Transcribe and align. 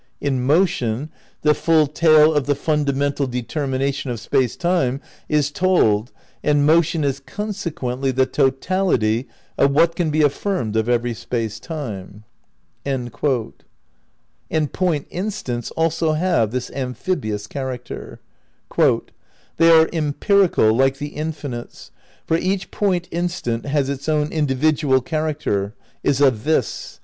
'"...in 0.19 0.41
motion 0.43 1.11
the 1.43 1.53
full 1.53 1.85
tale 1.85 2.33
of 2.33 2.47
the 2.47 2.55
fundamental 2.55 3.27
determination 3.27 4.09
of 4.09 4.19
Space 4.19 4.55
Time 4.55 4.99
is 5.29 5.51
told 5.51 6.11
and 6.43 6.65
motion 6.65 7.03
is 7.03 7.19
consequently 7.19 8.09
the 8.09 8.25
totality 8.25 9.27
of 9.59 9.69
what 9.69 9.95
can 9.95 10.09
be 10.09 10.23
affirmed 10.23 10.75
of 10.75 10.89
every 10.89 11.13
Space 11.13 11.59
Time."' 11.59 12.23
And 12.83 13.13
point 13.13 15.07
instants 15.11 15.69
also 15.77 16.13
have 16.13 16.49
this 16.49 16.71
amphibious 16.71 17.45
char 17.47 17.77
acter. 17.77 18.17
"They 19.57 19.69
are 19.69 19.87
empirical, 19.93 20.73
like 20.75 20.97
the 20.97 21.09
infinites, 21.09 21.91
for 22.25 22.37
each 22.37 22.71
point 22.71 23.07
instant 23.11 23.67
has 23.67 23.87
its 23.87 24.09
own 24.09 24.31
individual 24.31 24.99
character, 25.01 25.75
is 26.01 26.19
a 26.19 26.31
'this'. 26.31 26.99